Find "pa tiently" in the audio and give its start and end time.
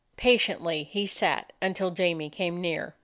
0.17-0.87